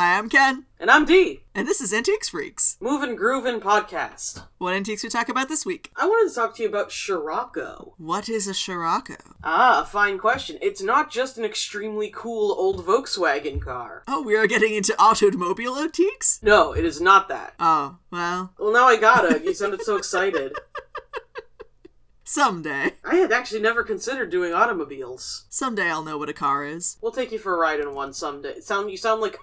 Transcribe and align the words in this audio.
Hi, 0.00 0.16
I'm 0.16 0.30
Ken, 0.30 0.64
And 0.78 0.90
I'm 0.90 1.04
Dee. 1.04 1.42
and 1.54 1.68
this 1.68 1.82
is 1.82 1.92
Antiques 1.92 2.30
Freaks. 2.30 2.78
Move 2.80 3.02
and 3.02 3.18
Moving 3.20 3.60
Groovin' 3.60 3.60
Podcast. 3.60 4.46
What 4.56 4.72
antiques 4.72 5.02
we 5.02 5.10
talk 5.10 5.28
about 5.28 5.50
this 5.50 5.66
week? 5.66 5.90
I 5.94 6.06
wanted 6.06 6.30
to 6.30 6.34
talk 6.34 6.56
to 6.56 6.62
you 6.62 6.70
about 6.70 6.88
Syroco. 6.88 7.92
What 7.98 8.26
is 8.30 8.48
a 8.48 8.52
Syroco? 8.52 9.18
Ah, 9.44 9.84
fine 9.84 10.16
question. 10.16 10.56
It's 10.62 10.80
not 10.80 11.10
just 11.10 11.36
an 11.36 11.44
extremely 11.44 12.10
cool 12.14 12.52
old 12.52 12.86
Volkswagen 12.86 13.60
car. 13.60 14.02
Oh, 14.08 14.22
we 14.22 14.36
are 14.36 14.46
getting 14.46 14.72
into 14.72 14.98
automobile 14.98 15.76
antiques? 15.76 16.40
No, 16.42 16.72
it 16.72 16.86
is 16.86 16.98
not 16.98 17.28
that. 17.28 17.52
Oh, 17.60 17.98
well, 18.10 18.54
Well, 18.58 18.72
now 18.72 18.86
I 18.86 18.96
gotta. 18.96 19.44
You 19.44 19.52
sounded 19.52 19.82
so 19.82 19.96
excited. 19.96 20.54
someday. 22.24 22.94
I 23.04 23.16
had 23.16 23.32
actually 23.32 23.60
never 23.60 23.82
considered 23.82 24.30
doing 24.30 24.54
automobiles. 24.54 25.44
Someday 25.50 25.90
I'll 25.90 26.02
know 26.02 26.16
what 26.16 26.30
a 26.30 26.32
car 26.32 26.64
is. 26.64 26.96
We'll 27.02 27.12
take 27.12 27.32
you 27.32 27.38
for 27.38 27.54
a 27.54 27.58
ride 27.58 27.80
in 27.80 27.92
one 27.94 28.14
someday. 28.14 28.60
Sound 28.60 28.90
you 28.90 28.96
sound 28.96 29.20
like 29.20 29.36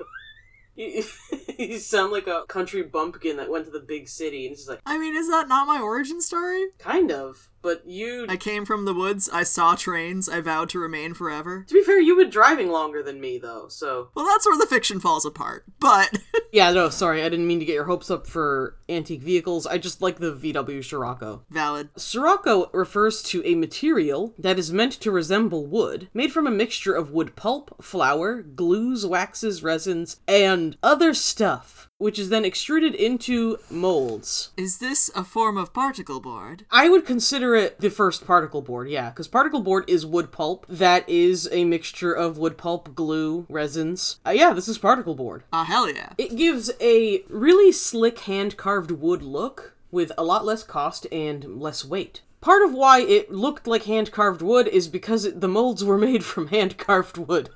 you, 0.78 1.04
you 1.58 1.80
sound 1.80 2.12
like 2.12 2.28
a 2.28 2.46
country 2.48 2.84
bumpkin 2.84 3.38
that 3.38 3.50
went 3.50 3.66
to 3.66 3.72
the 3.72 3.80
big 3.80 4.08
city 4.08 4.46
and 4.46 4.54
it's 4.54 4.62
just 4.62 4.70
like 4.70 4.80
I 4.86 4.98
mean, 4.98 5.16
is 5.16 5.28
that 5.30 5.48
not 5.48 5.68
my 5.68 5.82
origin 5.82 6.22
story? 6.22 6.68
kind 6.78 7.12
of. 7.12 7.50
But 7.62 7.86
you 7.88 8.26
I 8.30 8.38
came 8.38 8.66
from 8.66 8.86
the 8.86 8.94
woods, 8.94 9.30
I 9.32 9.44
saw 9.44 9.76
trains, 9.76 10.30
I 10.30 10.42
vowed 10.42 10.70
to 10.70 10.80
remain 10.80 11.14
forever. 11.14 11.66
to 11.68 11.74
be 11.74 11.84
fair, 11.84 12.00
you've 12.00 12.18
been 12.20 12.30
driving 12.30 12.70
longer 12.70 13.02
than 13.04 13.20
me 13.20 13.38
though, 13.40 13.68
so 13.68 14.10
Well, 14.16 14.26
that's 14.26 14.46
where 14.46 14.58
the 14.58 14.68
fiction 14.68 15.00
falls 15.00 15.26
apart. 15.26 15.66
But 15.80 16.20
Yeah, 16.52 16.72
no, 16.72 16.90
sorry, 16.90 17.24
I 17.24 17.30
didn't 17.30 17.48
mean 17.48 17.60
to 17.60 17.66
get 17.66 17.74
your 17.74 17.86
hopes 17.86 18.10
up 18.10 18.26
for 18.26 18.78
antique 18.88 19.22
vehicles. 19.22 19.68
I 19.68 19.78
just 19.78 20.02
like 20.02 20.18
the 20.20 20.34
VW 20.34 20.84
Scirocco. 20.84 21.44
valid. 21.50 21.94
Syroco 21.96 22.70
refers 22.74 23.22
to 23.24 23.42
a 23.46 23.56
material 23.56 24.34
that 24.40 24.58
is 24.58 24.72
meant 24.72 24.94
to 24.94 25.12
resemble 25.12 25.66
wood, 25.66 26.08
made 26.14 26.32
from 26.32 26.48
a 26.48 26.52
mixture 26.52 26.94
of 26.94 27.12
wood 27.12 27.36
pulp, 27.36 27.84
flour, 27.84 28.42
glues, 28.42 29.06
waxes, 29.06 29.62
resins, 29.62 30.22
and 30.28 30.78
other 30.82 31.14
stuff, 31.14 31.87
which 31.98 32.20
is 32.20 32.30
then 32.30 32.46
extruded 32.46 32.94
into 32.94 33.58
molds. 33.70 34.52
Is 34.56 34.78
this 34.78 35.10
a 35.16 35.24
form 35.24 35.58
of 35.58 35.74
particle 35.74 36.20
board? 36.20 36.66
I 36.72 36.90
would 36.90 37.06
consider 37.06 37.56
it 37.56 37.80
the 37.80 37.90
first 37.90 38.26
particle 38.26 38.62
board, 38.62 38.90
yeah, 38.90 39.10
because 39.10 39.28
particle 39.28 39.62
board 39.62 39.86
is 39.88 40.06
wood 40.06 40.32
pulp. 40.32 40.66
That 40.70 41.08
is 41.10 41.50
a 41.52 41.66
mixture 41.66 42.14
of 42.14 42.38
wood 42.38 42.58
pulp, 42.58 42.96
glue, 42.96 43.46
resins. 43.50 44.20
Uh, 44.26 44.32
yeah, 44.32 44.54
this 44.54 44.68
is 44.68 44.78
particle 44.78 45.16
board. 45.16 45.44
Ah, 45.52 45.64
hell 45.64 45.90
yeah. 45.90 46.14
It 46.18 46.36
gives 46.36 46.72
a 46.80 47.24
really 47.30 47.72
slick 47.72 48.20
hand 48.20 48.58
carved 48.58 48.92
wood 48.92 49.24
look 49.24 49.74
with 49.92 50.12
a 50.18 50.24
lot 50.24 50.46
less 50.46 50.64
cost 50.64 51.08
and 51.12 51.60
less 51.60 51.84
weight. 51.84 52.22
Part 52.40 52.64
of 52.64 52.74
why 52.74 53.02
it 53.02 53.32
looked 53.32 53.66
like 53.66 53.84
hand 53.84 54.12
carved 54.12 54.44
wood 54.44 54.68
is 54.68 54.88
because 54.88 55.26
it, 55.26 55.42
the 55.42 55.48
molds 55.48 55.84
were 55.84 55.98
made 55.98 56.24
from 56.24 56.48
hand 56.48 56.78
carved 56.78 57.18
wood, 57.18 57.50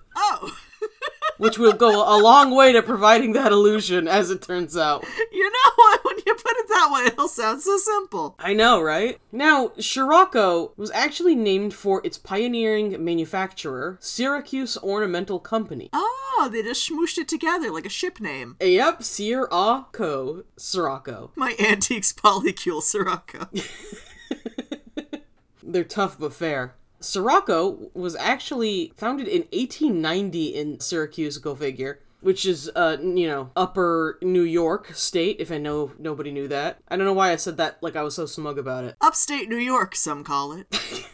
which 1.42 1.58
will 1.58 1.74
go 1.74 1.90
a 1.90 2.22
long 2.22 2.56
way 2.56 2.72
to 2.72 2.84
providing 2.84 3.34
that 3.34 3.52
illusion, 3.52 4.08
as 4.08 4.30
it 4.30 4.44
turns 4.44 4.78
out. 4.78 5.04
you 5.32 5.50
know 5.50 5.72
what? 5.76 6.06
When 6.06 6.18
you 6.24 6.36
put 6.36 6.56
it 6.58 6.70
that 6.70 6.90
way, 6.94 7.06
it'll 7.08 7.28
sound 7.28 7.64
so 7.64 7.78
simple. 7.78 8.36
I 8.38 8.54
know, 8.54 8.80
right? 8.80 9.20
Now, 9.32 9.70
Syroco 9.70 10.78
was 10.78 10.92
actually 10.92 11.34
named 11.34 11.74
for 11.74 12.00
its 12.06 12.20
pioneering 12.20 13.04
manufacturer, 13.04 13.98
Syracuse 14.00 14.78
Ornamental 14.78 15.40
Company. 15.40 15.90
Oh, 15.94 16.48
they 16.52 16.62
just 16.62 16.88
smooshed 16.88 17.18
it 17.18 17.28
together 17.28 17.72
like 17.72 17.88
a 17.88 17.90
ship 17.90 18.20
name. 18.20 18.56
Yep, 18.62 19.00
Syroco, 19.00 20.44
Syroco. 20.60 21.32
My 21.36 21.56
antiques 21.60 22.14
polycule 22.14 22.84
Syroco. 22.84 23.48
They're 25.64 25.84
tough 25.84 26.20
but 26.20 26.34
fair. 26.34 26.76
Syroco 27.02 27.94
was 27.94 28.16
actually 28.16 28.94
founded 28.96 29.28
in 29.28 29.42
1890 29.52 30.48
in 30.56 30.80
Syracuse, 30.80 31.38
go 31.38 31.56
figure, 31.56 32.00
which 32.22 32.46
is, 32.46 32.72
uh, 32.76 32.98
you 33.02 33.28
know, 33.28 33.50
upper 33.56 34.18
New 34.22 34.44
York 34.44 34.94
state, 34.94 35.38
if 35.40 35.52
I 35.52 35.58
know 35.58 35.92
nobody 36.00 36.32
knew 36.32 36.48
that. 36.48 36.78
I 36.88 36.96
don't 36.96 37.06
know 37.06 37.14
why 37.14 37.32
I 37.32 37.36
said 37.36 37.58
that 37.58 37.82
like 37.82 37.96
I 37.96 38.04
was 38.04 38.16
so 38.16 38.26
smug 38.26 38.58
about 38.58 38.84
it. 38.84 38.96
Upstate 39.02 39.50
New 39.50 39.58
York, 39.58 39.96
some 39.96 40.24
call 40.24 40.54
it. 40.54 40.68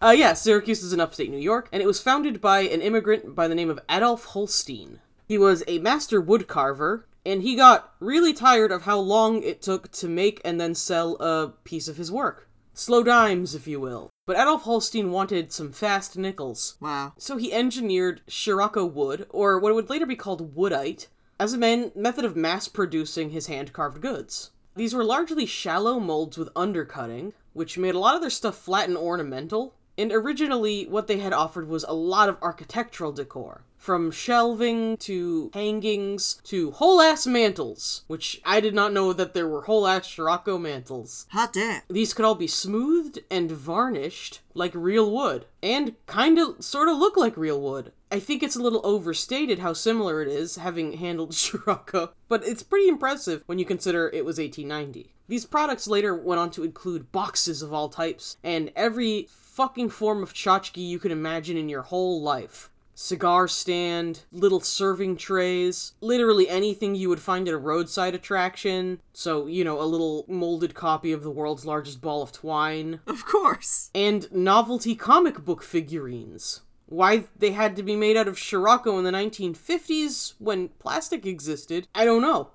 Uh, 0.00 0.14
yeah, 0.16 0.32
Syracuse 0.32 0.84
is 0.84 0.92
in 0.92 1.00
upstate 1.00 1.28
New 1.28 1.38
York, 1.38 1.68
and 1.72 1.82
it 1.82 1.86
was 1.86 2.00
founded 2.00 2.40
by 2.40 2.60
an 2.60 2.80
immigrant 2.80 3.34
by 3.34 3.48
the 3.48 3.54
name 3.54 3.68
of 3.68 3.80
Adolf 3.90 4.26
Holstein. 4.26 5.00
He 5.26 5.36
was 5.36 5.64
a 5.66 5.80
master 5.80 6.20
wood 6.20 6.46
carver, 6.46 7.04
and 7.26 7.42
he 7.42 7.56
got 7.56 7.94
really 7.98 8.32
tired 8.32 8.70
of 8.70 8.82
how 8.82 8.98
long 8.98 9.42
it 9.42 9.60
took 9.60 9.90
to 9.92 10.08
make 10.08 10.40
and 10.44 10.60
then 10.60 10.76
sell 10.76 11.16
a 11.16 11.52
piece 11.64 11.88
of 11.88 11.96
his 11.96 12.12
work. 12.12 12.47
Slow 12.78 13.02
dimes, 13.02 13.56
if 13.56 13.66
you 13.66 13.80
will. 13.80 14.10
But 14.24 14.36
Adolf 14.36 14.62
Holstein 14.62 15.10
wanted 15.10 15.52
some 15.52 15.72
fast 15.72 16.16
nickels. 16.16 16.76
Wow. 16.80 17.12
So 17.18 17.36
he 17.36 17.52
engineered 17.52 18.20
Syroco 18.28 18.88
wood, 18.88 19.26
or 19.30 19.58
what 19.58 19.74
would 19.74 19.90
later 19.90 20.06
be 20.06 20.14
called 20.14 20.54
woodite, 20.54 21.08
as 21.40 21.52
a 21.52 21.58
man- 21.58 21.90
method 21.96 22.24
of 22.24 22.36
mass 22.36 22.68
producing 22.68 23.30
his 23.30 23.48
hand 23.48 23.72
carved 23.72 24.00
goods. 24.00 24.52
These 24.76 24.94
were 24.94 25.02
largely 25.02 25.44
shallow 25.44 25.98
molds 25.98 26.38
with 26.38 26.50
undercutting, 26.54 27.32
which 27.52 27.78
made 27.78 27.96
a 27.96 27.98
lot 27.98 28.14
of 28.14 28.20
their 28.20 28.30
stuff 28.30 28.56
flat 28.56 28.88
and 28.88 28.96
ornamental. 28.96 29.74
And 29.98 30.12
originally, 30.12 30.86
what 30.86 31.08
they 31.08 31.18
had 31.18 31.32
offered 31.32 31.68
was 31.68 31.84
a 31.84 31.92
lot 31.92 32.28
of 32.28 32.38
architectural 32.40 33.10
decor. 33.10 33.64
From 33.76 34.10
shelving 34.10 34.96
to 34.98 35.50
hangings 35.54 36.40
to 36.44 36.72
whole 36.72 37.00
ass 37.00 37.26
mantles, 37.26 38.04
which 38.06 38.40
I 38.44 38.60
did 38.60 38.74
not 38.74 38.92
know 38.92 39.12
that 39.12 39.34
there 39.34 39.46
were 39.46 39.62
whole 39.62 39.86
ass 39.86 40.08
Syroco 40.08 40.60
mantles. 40.60 41.26
Hot 41.30 41.52
damn. 41.52 41.82
These 41.88 42.12
could 42.12 42.24
all 42.24 42.34
be 42.34 42.48
smoothed 42.48 43.20
and 43.30 43.50
varnished 43.50 44.40
like 44.52 44.74
real 44.74 45.10
wood, 45.10 45.46
and 45.62 45.94
kind 46.06 46.38
of 46.38 46.62
sort 46.62 46.88
of 46.88 46.98
look 46.98 47.16
like 47.16 47.36
real 47.36 47.60
wood. 47.60 47.92
I 48.10 48.18
think 48.18 48.42
it's 48.42 48.56
a 48.56 48.62
little 48.62 48.80
overstated 48.84 49.60
how 49.60 49.72
similar 49.72 50.22
it 50.22 50.28
is, 50.28 50.56
having 50.56 50.94
handled 50.94 51.30
Syroco, 51.32 52.10
but 52.28 52.44
it's 52.44 52.62
pretty 52.62 52.88
impressive 52.88 53.42
when 53.46 53.58
you 53.58 53.64
consider 53.64 54.08
it 54.08 54.24
was 54.24 54.38
1890. 54.38 55.14
These 55.28 55.46
products 55.46 55.86
later 55.86 56.16
went 56.16 56.40
on 56.40 56.50
to 56.52 56.64
include 56.64 57.12
boxes 57.12 57.62
of 57.62 57.72
all 57.72 57.88
types, 57.88 58.38
and 58.42 58.72
every 58.74 59.28
fucking 59.58 59.90
form 59.90 60.22
of 60.22 60.32
tchotchke 60.32 60.76
you 60.76 61.00
can 61.00 61.10
imagine 61.10 61.56
in 61.56 61.68
your 61.68 61.82
whole 61.82 62.22
life 62.22 62.70
cigar 62.94 63.48
stand, 63.48 64.22
little 64.32 64.60
serving 64.60 65.16
trays, 65.16 65.94
literally 66.00 66.48
anything 66.48 66.94
you 66.94 67.08
would 67.08 67.20
find 67.20 67.46
at 67.48 67.54
a 67.54 67.58
roadside 67.58 68.12
attraction. 68.14 69.00
So, 69.12 69.46
you 69.46 69.62
know, 69.64 69.80
a 69.80 69.86
little 69.86 70.24
molded 70.28 70.74
copy 70.74 71.10
of 71.12 71.22
the 71.24 71.30
world's 71.30 71.64
largest 71.66 72.00
ball 72.00 72.22
of 72.22 72.30
twine, 72.32 72.98
Of 73.06 73.24
course. 73.24 73.90
and 73.94 74.30
novelty 74.32 74.94
comic 74.96 75.44
book 75.44 75.62
figurines. 75.62 76.60
Why 76.86 77.24
they 77.36 77.50
had 77.52 77.74
to 77.76 77.82
be 77.84 77.94
made 77.96 78.16
out 78.16 78.26
of 78.28 78.36
Syroco 78.36 78.96
in 78.98 79.04
the 79.04 79.12
1950s 79.12 80.34
when 80.38 80.68
plastic 80.80 81.24
existed, 81.26 81.86
I 81.94 82.04
don't 82.04 82.22
know. 82.22 82.50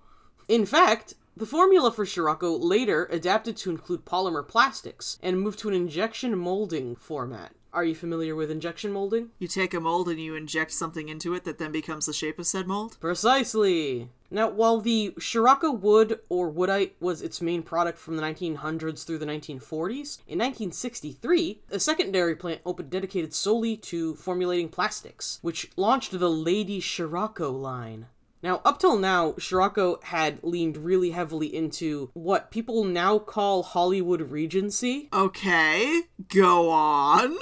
In 0.49 0.65
fact, 0.65 1.15
the 1.35 1.45
formula 1.45 1.91
for 1.91 2.05
Syroco 2.05 2.57
later 2.61 3.05
adapted 3.11 3.57
to 3.57 3.71
include 3.71 4.05
polymer 4.05 4.47
plastics 4.47 5.17
and 5.21 5.41
moved 5.41 5.59
to 5.59 5.67
an 5.67 5.73
injection 5.73 6.37
molding 6.37 6.95
format. 6.95 7.53
Are 7.73 7.83
you 7.83 7.95
familiar 7.95 8.35
with 8.35 8.51
injection 8.51 8.91
molding? 8.91 9.31
You 9.39 9.47
take 9.47 9.73
a 9.73 9.79
mold 9.79 10.07
and 10.07 10.19
you 10.19 10.35
inject 10.35 10.71
something 10.71 11.09
into 11.09 11.33
it 11.33 11.43
that 11.45 11.57
then 11.57 11.71
becomes 11.71 12.05
the 12.05 12.13
shape 12.13 12.37
of 12.37 12.45
said 12.45 12.67
mold? 12.67 12.97
Precisely. 12.99 14.09
Now, 14.29 14.49
while 14.49 14.79
the 14.79 15.13
Syroco 15.19 15.79
wood 15.79 16.19
or 16.29 16.51
woodite 16.51 16.91
was 16.99 17.23
its 17.23 17.41
main 17.41 17.63
product 17.63 17.97
from 17.97 18.15
the 18.15 18.21
1900s 18.21 19.03
through 19.03 19.17
the 19.17 19.25
1940s, 19.25 20.19
in 20.27 20.37
1963, 20.37 21.61
a 21.71 21.79
secondary 21.79 22.35
plant 22.35 22.61
opened 22.63 22.91
dedicated 22.91 23.33
solely 23.33 23.75
to 23.77 24.13
formulating 24.15 24.69
plastics, 24.69 25.39
which 25.41 25.71
launched 25.75 26.17
the 26.19 26.29
Lady 26.29 26.79
Syroco 26.79 27.59
line. 27.59 28.05
Now, 28.43 28.59
up 28.65 28.77
till 28.77 28.97
now, 28.97 29.31
Syroco 29.33 30.03
had 30.03 30.43
leaned 30.43 30.75
really 30.75 31.11
heavily 31.11 31.47
into 31.47 32.09
what 32.13 32.51
people 32.51 32.83
now 32.83 33.17
call 33.17 33.63
Hollywood 33.63 34.31
Regency. 34.31 35.07
Okay, 35.13 36.01
go 36.27 36.69
on. 36.69 37.37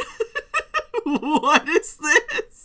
what 1.04 1.68
is 1.68 1.98
this? 1.98 2.21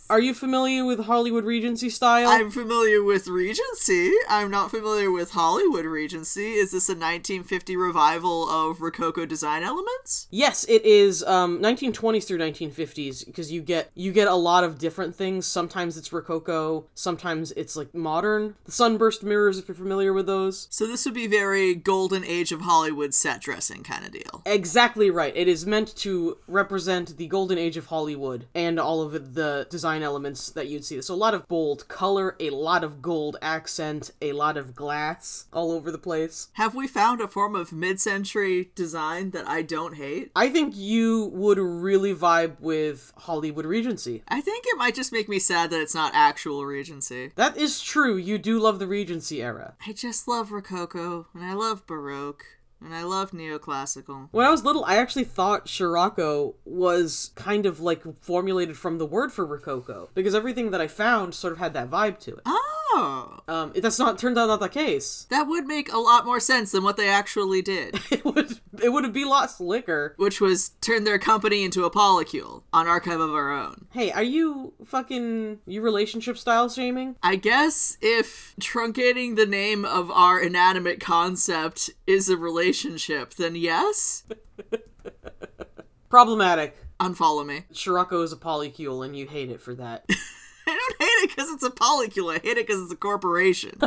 Are 0.09 0.21
you 0.21 0.33
familiar 0.33 0.85
with 0.85 1.01
Hollywood 1.01 1.43
Regency 1.43 1.89
style? 1.89 2.29
I'm 2.29 2.49
familiar 2.49 3.03
with 3.03 3.27
Regency. 3.27 4.13
I'm 4.29 4.49
not 4.49 4.71
familiar 4.71 5.11
with 5.11 5.31
Hollywood 5.31 5.83
Regency. 5.83 6.53
Is 6.53 6.71
this 6.71 6.87
a 6.87 6.93
1950 6.93 7.75
revival 7.75 8.49
of 8.49 8.79
Rococo 8.79 9.25
design 9.25 9.63
elements? 9.63 10.27
Yes, 10.31 10.63
it 10.69 10.85
is 10.85 11.25
um 11.25 11.59
1920s 11.59 12.25
through 12.25 12.37
1950s 12.37 13.25
because 13.25 13.51
you 13.51 13.61
get 13.61 13.91
you 13.95 14.13
get 14.13 14.29
a 14.29 14.35
lot 14.35 14.63
of 14.63 14.79
different 14.79 15.13
things. 15.13 15.45
Sometimes 15.45 15.97
it's 15.97 16.13
rococo, 16.13 16.85
sometimes 16.95 17.51
it's 17.53 17.75
like 17.75 17.93
modern. 17.93 18.55
The 18.63 18.71
sunburst 18.71 19.23
mirrors 19.23 19.59
if 19.59 19.67
you're 19.67 19.75
familiar 19.75 20.13
with 20.13 20.25
those. 20.25 20.67
So 20.69 20.87
this 20.87 21.03
would 21.03 21.15
be 21.15 21.27
very 21.27 21.75
golden 21.75 22.23
age 22.23 22.53
of 22.53 22.61
Hollywood 22.61 23.13
set 23.13 23.41
dressing 23.41 23.83
kind 23.83 24.05
of 24.05 24.13
deal. 24.13 24.41
Exactly 24.45 25.11
right. 25.11 25.35
It 25.35 25.49
is 25.49 25.65
meant 25.65 25.93
to 25.97 26.37
represent 26.47 27.17
the 27.17 27.27
golden 27.27 27.57
age 27.57 27.75
of 27.75 27.87
Hollywood 27.87 28.45
and 28.55 28.79
all 28.79 29.01
of 29.01 29.33
the 29.33 29.67
design 29.69 29.96
elements 30.03 30.49
that 30.51 30.67
you'd 30.67 30.85
see. 30.85 31.01
So 31.01 31.13
a 31.13 31.15
lot 31.15 31.33
of 31.33 31.47
bold 31.47 31.87
color, 31.87 32.35
a 32.39 32.49
lot 32.49 32.83
of 32.83 33.01
gold 33.01 33.37
accent, 33.41 34.11
a 34.21 34.33
lot 34.33 34.57
of 34.57 34.75
glass 34.75 35.45
all 35.53 35.71
over 35.71 35.91
the 35.91 35.97
place. 35.97 36.49
Have 36.53 36.75
we 36.75 36.87
found 36.87 37.21
a 37.21 37.27
form 37.27 37.55
of 37.55 37.71
mid 37.71 37.99
century 37.99 38.71
design 38.75 39.31
that 39.31 39.47
I 39.47 39.61
don't 39.61 39.95
hate? 39.95 40.31
I 40.35 40.49
think 40.49 40.75
you 40.75 41.31
would 41.33 41.57
really 41.57 42.13
vibe 42.13 42.59
with 42.59 43.13
Hollywood 43.17 43.65
Regency. 43.65 44.23
I 44.27 44.41
think 44.41 44.65
it 44.67 44.77
might 44.77 44.95
just 44.95 45.11
make 45.11 45.29
me 45.29 45.39
sad 45.39 45.69
that 45.71 45.81
it's 45.81 45.95
not 45.95 46.13
actual 46.15 46.65
Regency. 46.65 47.31
That 47.35 47.57
is 47.57 47.81
true. 47.81 48.17
You 48.17 48.37
do 48.37 48.59
love 48.59 48.79
the 48.79 48.87
Regency 48.87 49.41
era. 49.41 49.75
I 49.85 49.93
just 49.93 50.27
love 50.27 50.51
Rococo 50.51 51.27
and 51.33 51.43
I 51.43 51.53
love 51.53 51.85
Baroque. 51.85 52.45
And 52.83 52.93
I 52.93 53.03
love 53.03 53.31
neoclassical. 53.31 54.27
When 54.31 54.45
I 54.45 54.51
was 54.51 54.63
little, 54.63 54.85
I 54.85 54.97
actually 54.97 55.23
thought 55.23 55.65
Syroco 55.65 56.53
was 56.63 57.31
kind 57.35 57.65
of 57.65 57.79
like 57.79 58.03
formulated 58.21 58.77
from 58.77 58.97
the 58.99 59.05
word 59.05 59.31
for 59.33 59.45
Rococo 59.45 60.09
because 60.13 60.35
everything 60.35 60.71
that 60.71 60.81
I 60.81 60.87
found 60.87 61.33
sort 61.33 61.53
of 61.53 61.59
had 61.59 61.73
that 61.73 61.89
vibe 61.89 62.19
to 62.19 62.35
it. 62.35 62.41
Oh, 62.45 63.39
Um, 63.47 63.71
it- 63.73 63.81
that's 63.81 63.97
not 63.99 64.17
turned 64.19 64.37
out 64.37 64.47
not 64.47 64.59
the 64.59 64.69
case. 64.69 65.25
that 65.29 65.47
would 65.47 65.65
make 65.65 65.91
a 65.91 65.97
lot 65.97 66.25
more 66.25 66.39
sense 66.39 66.71
than 66.71 66.83
what 66.83 66.97
they 66.97 67.09
actually 67.09 67.61
did, 67.61 67.99
It 68.11 68.23
would 68.23 68.59
it 68.83 68.89
would 68.89 69.03
have 69.03 69.13
be 69.13 69.23
a 69.23 69.27
lot 69.27 69.49
slicker. 69.51 70.13
which 70.17 70.39
was 70.41 70.69
turn 70.81 71.03
their 71.03 71.19
company 71.19 71.63
into 71.63 71.85
a 71.85 71.91
polycule 71.91 72.63
on 72.73 72.87
Archive 72.87 73.19
of 73.19 73.33
Our 73.33 73.51
Own. 73.51 73.87
Hey, 73.91 74.11
are 74.11 74.23
you 74.23 74.73
fucking 74.85 75.59
you 75.65 75.81
relationship 75.81 76.37
style 76.37 76.69
shaming? 76.69 77.15
I 77.23 77.35
guess 77.35 77.97
if 78.01 78.55
truncating 78.59 79.35
the 79.35 79.45
name 79.45 79.85
of 79.85 80.11
our 80.11 80.39
inanimate 80.39 80.99
concept 80.99 81.89
is 82.05 82.29
a 82.29 82.37
relationship, 82.37 83.35
then 83.35 83.55
yes. 83.55 84.23
Problematic. 86.09 86.77
Unfollow 86.99 87.45
me. 87.45 87.65
Syroco 87.73 88.23
is 88.23 88.31
a 88.31 88.37
polycule 88.37 89.05
and 89.05 89.15
you 89.15 89.27
hate 89.27 89.51
it 89.51 89.61
for 89.61 89.75
that. 89.75 90.05
I 90.67 90.75
don't 90.75 91.01
hate 91.01 91.23
it 91.23 91.29
because 91.29 91.49
it's 91.51 91.63
a 91.63 91.69
polycule. 91.69 92.31
I 92.35 92.39
hate 92.39 92.57
it 92.57 92.67
because 92.67 92.81
it's 92.81 92.91
a 92.91 92.97
corporation. 92.97 93.77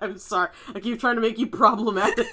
I'm 0.00 0.18
sorry. 0.18 0.48
I 0.74 0.80
keep 0.80 0.98
trying 0.98 1.16
to 1.16 1.20
make 1.20 1.38
you 1.38 1.46
problematic. 1.46 2.26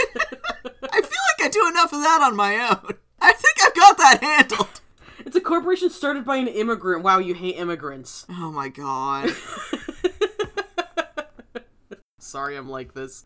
I 0.91 1.01
I 1.45 1.47
do 1.47 1.67
enough 1.67 1.93
of 1.93 2.01
that 2.01 2.21
on 2.23 2.35
my 2.35 2.55
own. 2.55 2.95
I 3.21 3.31
think 3.31 3.63
I've 3.63 3.75
got 3.75 3.99
that 3.99 4.23
handled. 4.23 4.81
it's 5.19 5.35
a 5.35 5.41
corporation 5.41 5.91
started 5.91 6.25
by 6.25 6.37
an 6.37 6.47
immigrant. 6.47 7.03
Wow, 7.03 7.19
you 7.19 7.35
hate 7.35 7.57
immigrants. 7.57 8.25
Oh 8.31 8.51
my 8.51 8.67
god. 8.67 9.29
Sorry, 12.17 12.57
I'm 12.57 12.67
like 12.67 12.95
this. 12.95 13.23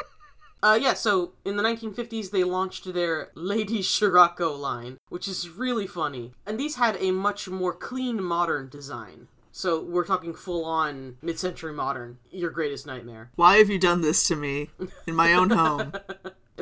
uh, 0.64 0.76
yeah, 0.82 0.94
so 0.94 1.34
in 1.44 1.56
the 1.56 1.62
1950s, 1.62 2.32
they 2.32 2.42
launched 2.42 2.92
their 2.92 3.30
Lady 3.36 3.78
Syroco 3.78 4.58
line, 4.58 4.98
which 5.08 5.28
is 5.28 5.48
really 5.48 5.86
funny. 5.86 6.32
And 6.44 6.58
these 6.58 6.74
had 6.74 6.96
a 6.98 7.12
much 7.12 7.48
more 7.48 7.72
clean, 7.72 8.20
modern 8.20 8.70
design. 8.70 9.28
So 9.52 9.80
we're 9.80 10.04
talking 10.04 10.34
full 10.34 10.64
on 10.64 11.16
mid 11.22 11.38
century 11.38 11.72
modern. 11.72 12.18
Your 12.32 12.50
greatest 12.50 12.88
nightmare. 12.88 13.30
Why 13.36 13.58
have 13.58 13.70
you 13.70 13.78
done 13.78 14.00
this 14.00 14.26
to 14.26 14.34
me 14.34 14.70
in 15.06 15.14
my 15.14 15.32
own 15.32 15.50
home? 15.50 15.92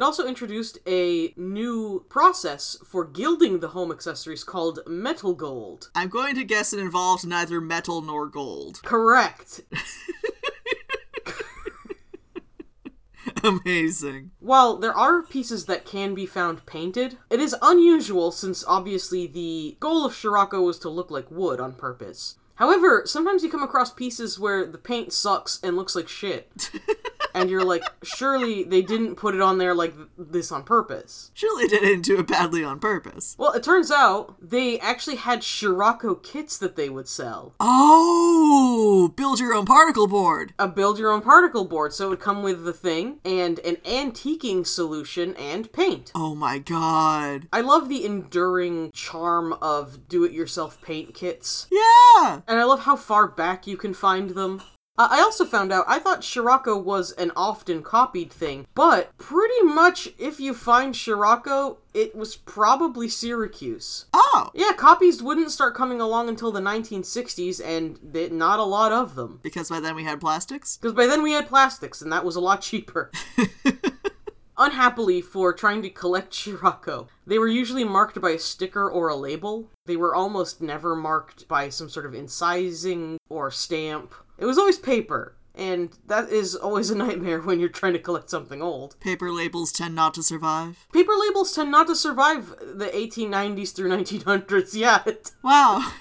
It 0.00 0.05
also 0.05 0.26
introduced 0.26 0.79
a 0.87 1.35
new 1.37 2.06
process 2.08 2.79
for 2.87 3.05
gilding 3.05 3.61
the 3.61 3.69
home 3.69 3.93
accessories 3.93 4.44
called 4.44 4.79
metal 4.87 5.35
gold. 5.35 5.91
I'm 5.94 6.08
going 6.08 6.37
to 6.37 6.44
guess 6.44 6.73
it 6.73 6.79
involves 6.79 7.26
neither 7.26 7.61
metal 7.61 8.00
nor 8.00 8.26
gold. 8.26 8.81
Correct. 8.82 9.61
Amazing. 13.44 14.31
While 14.41 14.79
there 14.79 14.97
are 14.97 15.23
pieces 15.23 15.67
that 15.67 15.85
can 15.85 16.14
be 16.14 16.25
found 16.25 16.64
painted, 16.64 17.19
it 17.29 17.38
is 17.38 17.55
unusual 17.61 18.32
since 18.32 18.64
obviously 18.67 19.26
the 19.26 19.76
goal 19.81 20.06
of 20.06 20.14
Syroco 20.14 20.64
was 20.64 20.79
to 20.79 20.88
look 20.88 21.11
like 21.11 21.31
wood 21.31 21.61
on 21.61 21.75
purpose. 21.75 22.37
However, 22.55 23.03
sometimes 23.05 23.43
you 23.43 23.50
come 23.50 23.62
across 23.62 23.93
pieces 23.93 24.38
where 24.38 24.64
the 24.64 24.79
paint 24.79 25.12
sucks 25.12 25.61
and 25.62 25.76
looks 25.76 25.94
like 25.94 26.08
shit. 26.08 26.70
and 27.35 27.50
you're 27.50 27.65
like, 27.65 27.82
surely 28.03 28.65
they 28.65 28.82
didn't 28.82 29.17
put 29.17 29.35
it 29.35 29.41
on 29.41 29.59
there 29.59 29.75
like 29.75 29.94
this 30.17 30.50
on 30.53 30.62
purpose. 30.62 31.31
Surely 31.35 31.67
they 31.67 31.81
didn't 31.81 32.03
do 32.03 32.19
it 32.19 32.27
badly 32.27 32.65
on 32.65 32.79
purpose. 32.79 33.37
Well, 33.38 33.53
it 33.53 33.62
turns 33.62 33.91
out 33.91 34.37
they 34.41 34.79
actually 34.81 35.17
had 35.17 35.41
Syroco 35.41 36.23
kits 36.23 36.59
that 36.59 36.77
they 36.77 36.88
would 36.88 37.09
sell. 37.09 37.55
Oh, 37.61 39.12
build 39.17 39.41
your 39.41 39.55
own 39.55 39.67
particle 39.67 40.06
board. 40.06 40.55
A 40.59 40.69
build 40.69 40.99
your 40.99 41.12
own 41.12 41.23
particle 41.23 41.65
board, 41.65 41.93
so 41.93 42.06
it 42.06 42.11
would 42.11 42.21
come 42.21 42.43
with 42.43 42.65
the 42.65 42.73
thing 42.73 43.19
and 43.25 43.59
an 43.61 43.77
antiquing 43.77 44.67
solution 44.67 45.35
and 45.37 45.73
paint. 45.73 46.12
Oh 46.15 46.35
my 46.35 46.59
god. 46.59 47.49
I 47.53 47.61
love 47.61 47.88
the 47.88 48.05
enduring 48.05 48.91
charm 48.93 49.53
of 49.55 50.09
do 50.09 50.25
it 50.25 50.32
yourself 50.32 50.81
paint 50.82 51.15
kits. 51.15 51.67
Yeah. 51.71 52.41
And 52.47 52.59
I 52.59 52.65
love 52.65 52.81
how 52.81 52.97
far 52.97 53.27
back 53.27 53.67
you 53.67 53.77
can 53.77 53.94
find 53.94 54.31
them. 54.31 54.62
I 55.11 55.20
also 55.20 55.44
found 55.44 55.73
out, 55.73 55.85
I 55.88 55.99
thought 55.99 56.23
Syroco 56.23 56.82
was 56.82 57.12
an 57.12 57.31
often 57.37 57.82
copied 57.82 58.32
thing, 58.32 58.67
but 58.75 59.17
pretty 59.19 59.62
much 59.62 60.08
if 60.19 60.41
you 60.41 60.52
find 60.55 60.94
Syroco, 60.94 61.76
it 61.94 62.14
was 62.17 62.37
probably 62.37 63.08
Syracuse. 63.08 64.06
Oh, 64.12 64.50
Yeah, 64.55 64.73
copies 64.73 65.23
wouldn't 65.23 65.50
start 65.50 65.75
coming 65.75 66.00
along 66.00 66.29
until 66.29 66.52
the 66.52 66.61
1960s, 66.61 67.61
and 67.64 67.99
th- 68.12 68.32
not 68.32 68.58
a 68.58 68.64
lot 68.64 68.93
of 68.93 69.14
them. 69.14 69.41
because 69.43 69.69
by 69.69 69.81
then 69.81 69.94
we 69.94 70.05
had 70.05 70.20
plastics? 70.20 70.76
Because 70.76 70.93
by 70.94 71.06
then 71.06 71.23
we 71.23 71.32
had 71.32 71.49
plastics, 71.49 72.03
and 72.03 72.12
that 72.12 72.25
was 72.25 72.37
a 72.37 72.41
lot 72.41 72.61
cheaper. 72.61 73.11
Unhappily, 74.58 75.23
for 75.23 75.55
trying 75.55 75.81
to 75.82 75.88
collect 75.88 76.35
Syroco, 76.35 77.08
they 77.26 77.38
were 77.38 77.49
usually 77.49 77.82
marked 77.85 78.20
by 78.20 78.31
a 78.32 78.38
sticker 78.38 78.91
or 78.91 79.08
a 79.08 79.17
label. 79.17 79.70
They 79.87 79.96
were 79.96 80.14
almost 80.14 80.61
never 80.61 80.94
marked 80.94 81.49
by 81.49 81.70
some 81.70 81.88
sort 81.88 82.05
of 82.05 82.12
incising 82.12 83.17
or 83.31 83.50
stamp. 83.50 84.12
It 84.41 84.47
was 84.47 84.57
always 84.57 84.79
paper, 84.79 85.37
and 85.55 85.91
that 86.07 86.31
is 86.31 86.57
always 86.57 86.89
a 86.89 86.97
nightmare 86.97 87.41
when 87.41 87.61
you're 87.61 87.69
trying 87.69 87.93
to 87.93 87.99
collect 87.99 88.31
something 88.31 88.63
old. 88.63 88.97
Paper 88.99 89.31
labels 89.31 89.71
tend 89.71 89.95
not 89.95 90.15
to 90.15 90.23
survive. 90.23 90.87
Paper 90.93 91.13
labels 91.15 91.55
tend 91.55 91.71
not 91.71 91.87
to 91.89 91.95
survive 91.95 92.55
the 92.59 92.87
1890s 92.87 93.75
through 93.75 93.91
1900s 93.91 94.75
yet. 94.75 95.33
Wow. 95.43 95.93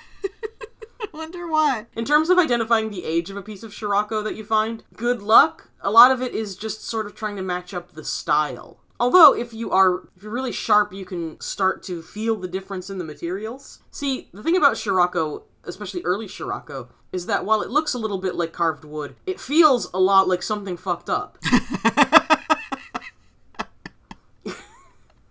I 1.01 1.07
wonder 1.13 1.47
why. 1.47 1.87
In 1.95 2.05
terms 2.05 2.29
of 2.29 2.37
identifying 2.37 2.89
the 2.89 3.05
age 3.05 3.29
of 3.29 3.37
a 3.37 3.41
piece 3.41 3.63
of 3.63 3.71
Syroco 3.71 4.23
that 4.23 4.35
you 4.35 4.43
find, 4.43 4.83
good 4.95 5.21
luck. 5.21 5.69
A 5.81 5.91
lot 5.91 6.11
of 6.11 6.21
it 6.21 6.33
is 6.33 6.55
just 6.55 6.85
sort 6.85 7.05
of 7.05 7.15
trying 7.15 7.35
to 7.37 7.41
match 7.41 7.73
up 7.73 7.91
the 7.91 8.03
style. 8.03 8.79
Although 8.99 9.33
if 9.33 9.53
you 9.53 9.71
are 9.71 10.09
if 10.15 10.23
you're 10.23 10.31
really 10.31 10.51
sharp, 10.51 10.91
you 10.91 11.05
can 11.05 11.39
start 11.39 11.83
to 11.83 12.01
feel 12.01 12.35
the 12.35 12.49
difference 12.49 12.89
in 12.89 12.97
the 12.97 13.05
materials. 13.05 13.79
See, 13.91 14.29
the 14.33 14.43
thing 14.43 14.57
about 14.57 14.73
Syroco, 14.75 15.43
especially 15.69 16.01
early 16.03 16.27
Syroco, 16.27 16.89
is 17.13 17.27
that 17.27 17.45
while 17.45 17.61
it 17.61 17.69
looks 17.69 17.93
a 17.93 17.99
little 17.99 18.17
bit 18.17 18.35
like 18.35 18.51
carved 18.51 18.83
wood, 18.83 19.15
it 19.25 19.39
feels 19.39 19.89
a 19.93 19.99
lot 19.99 20.27
like 20.27 20.43
something 20.43 20.75
fucked 20.75 21.09
up. 21.09 21.37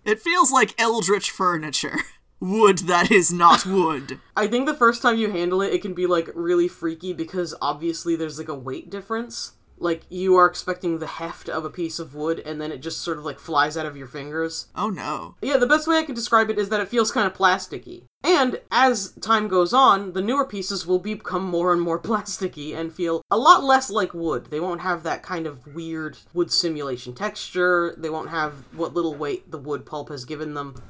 It 0.09 0.19
feels 0.19 0.51
like 0.51 0.73
eldritch 0.81 1.29
furniture. 1.29 1.99
Wood 2.39 2.79
that 2.87 3.11
is 3.11 3.31
not 3.31 3.63
wood. 3.63 4.19
I 4.35 4.47
think 4.47 4.65
the 4.65 4.73
first 4.73 5.03
time 5.03 5.17
you 5.17 5.29
handle 5.29 5.61
it, 5.61 5.71
it 5.71 5.83
can 5.83 5.93
be 5.93 6.07
like 6.07 6.31
really 6.33 6.67
freaky 6.67 7.13
because 7.13 7.53
obviously 7.61 8.15
there's 8.15 8.39
like 8.39 8.47
a 8.47 8.55
weight 8.55 8.89
difference. 8.89 9.51
Like 9.79 10.03
you 10.09 10.35
are 10.35 10.45
expecting 10.45 10.99
the 10.99 11.07
heft 11.07 11.47
of 11.49 11.63
a 11.63 11.69
piece 11.69 11.99
of 11.99 12.13
wood 12.13 12.39
and 12.39 12.61
then 12.61 12.71
it 12.71 12.81
just 12.81 13.01
sort 13.01 13.17
of 13.17 13.25
like 13.25 13.39
flies 13.39 13.77
out 13.77 13.85
of 13.85 13.95
your 13.95 14.07
fingers. 14.07 14.67
Oh 14.75 14.89
no. 14.89 15.35
Yeah, 15.41 15.57
the 15.57 15.67
best 15.67 15.87
way 15.87 15.97
I 15.97 16.03
can 16.03 16.15
describe 16.15 16.49
it 16.49 16.59
is 16.59 16.69
that 16.69 16.81
it 16.81 16.89
feels 16.89 17.11
kind 17.11 17.25
of 17.25 17.33
plasticky. 17.33 18.03
And 18.21 18.59
as 18.69 19.13
time 19.13 19.47
goes 19.47 19.73
on, 19.73 20.11
the 20.11 20.21
newer 20.21 20.45
pieces 20.45 20.85
will 20.85 20.99
become 20.99 21.45
more 21.45 21.71
and 21.71 21.81
more 21.81 21.99
plasticky 22.01 22.75
and 22.75 22.93
feel 22.93 23.21
a 23.31 23.37
lot 23.37 23.63
less 23.63 23.89
like 23.89 24.13
wood. 24.13 24.47
They 24.47 24.59
won't 24.59 24.81
have 24.81 25.03
that 25.03 25.23
kind 25.23 25.47
of 25.47 25.73
weird 25.73 26.17
wood 26.33 26.51
simulation 26.51 27.13
texture. 27.13 27.95
They 27.97 28.09
won't 28.09 28.29
have 28.29 28.65
what 28.73 28.93
little 28.93 29.15
weight 29.15 29.49
the 29.49 29.57
wood 29.57 29.85
pulp 29.85 30.09
has 30.09 30.25
given 30.25 30.53
them. 30.53 30.81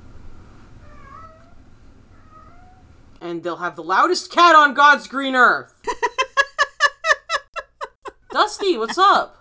And 3.21 3.43
they'll 3.43 3.57
have 3.57 3.75
the 3.75 3.83
loudest 3.83 4.31
cat 4.31 4.55
on 4.55 4.73
God's 4.73 5.07
green 5.07 5.35
earth. 5.35 5.73
Dusty, 8.31 8.77
what's 8.77 8.97
up? 8.99 9.37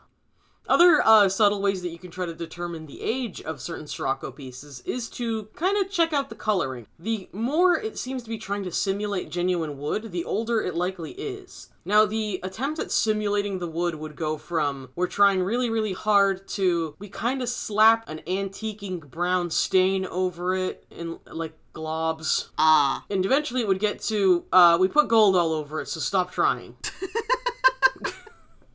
Other 0.67 1.03
uh, 1.05 1.29
subtle 1.29 1.61
ways 1.61 1.83
that 1.83 1.91
you 1.91 1.99
can 1.99 2.11
try 2.11 2.25
to 2.25 2.35
determine 2.35 2.87
the 2.87 3.03
age 3.03 3.41
of 3.43 3.61
certain 3.61 3.85
Syroco 3.85 4.35
pieces 4.35 4.83
is 4.87 5.11
to 5.11 5.45
kind 5.55 5.77
of 5.77 5.91
check 5.91 6.13
out 6.15 6.31
the 6.31 6.35
coloring. 6.35 6.87
The 6.99 7.29
more 7.33 7.79
it 7.79 7.99
seems 7.99 8.23
to 8.23 8.29
be 8.31 8.39
trying 8.39 8.65
to 8.65 8.71
simulate 8.71 9.31
genuine 9.31 9.79
wood, 9.79 10.11
the 10.11 10.25
older 10.25 10.63
it 10.63 10.75
likely 10.75 11.13
is. 11.13 11.69
Now, 11.85 12.07
the 12.07 12.41
attempt 12.43 12.79
at 12.79 12.91
simulating 12.91 13.59
the 13.59 13.67
wood 13.67 13.95
would 13.95 14.17
go 14.17 14.39
from 14.39 14.91
we're 14.95 15.07
trying 15.07 15.43
really, 15.43 15.69
really 15.69 15.95
hard 15.95 16.49
to 16.49 16.95
we 16.99 17.09
kind 17.11 17.43
of 17.43 17.49
slap 17.51 18.09
an 18.09 18.21
antiquing 18.27 19.01
brown 19.01 19.51
stain 19.51 20.07
over 20.07 20.55
it 20.55 20.85
in 20.91 21.19
like 21.27 21.53
globs. 21.75 22.49
Ah. 22.59 23.05
And 23.11 23.25
eventually 23.25 23.61
it 23.61 23.69
would 23.69 23.81
get 23.81 24.01
to 24.05 24.45
uh, 24.53 24.79
we 24.81 24.89
put 24.89 25.09
gold 25.09 25.37
all 25.37 25.53
over 25.53 25.81
it, 25.81 25.89
so 25.89 26.01
stop 26.01 26.31
trying. 26.31 26.77